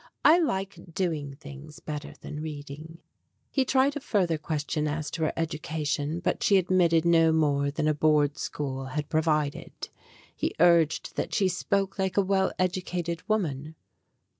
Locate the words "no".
7.05-7.31